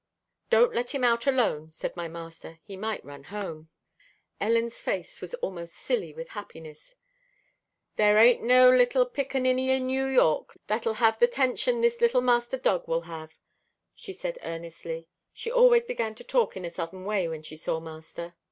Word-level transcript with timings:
"Don't 0.49 0.73
let 0.73 0.95
him 0.95 1.03
out 1.03 1.27
alone," 1.27 1.69
said 1.69 1.95
my 1.95 2.07
master, 2.07 2.57
"he 2.63 2.75
might 2.75 3.05
run 3.05 3.25
home." 3.25 3.69
Ellen's 4.39 4.81
face 4.81 5.21
was 5.21 5.35
almost 5.35 5.75
silly 5.75 6.11
with 6.11 6.29
happiness. 6.29 6.95
"There 7.97 8.17
ain't 8.17 8.41
no 8.41 8.71
little 8.71 9.05
pickaninny 9.05 9.69
in 9.69 9.85
New 9.85 10.07
York, 10.07 10.57
that'll 10.65 10.95
have 10.95 11.19
the 11.19 11.27
'tention 11.27 11.81
this 11.81 12.01
little 12.01 12.21
master 12.21 12.57
dog 12.57 12.87
will 12.87 13.01
have," 13.01 13.35
she 13.93 14.11
said 14.11 14.39
earnestly. 14.41 15.07
She 15.33 15.51
always 15.51 15.85
began 15.85 16.15
to 16.15 16.23
talk 16.23 16.57
in 16.57 16.65
a 16.65 16.71
southern 16.71 17.05
way 17.05 17.27
when 17.27 17.43
she 17.43 17.55
saw 17.55 17.79
master. 17.79 18.33